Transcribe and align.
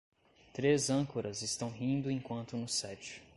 Três 0.51 0.89
âncoras 0.89 1.43
estão 1.43 1.69
rindo 1.69 2.09
enquanto 2.09 2.57
no 2.57 2.67
set. 2.67 3.21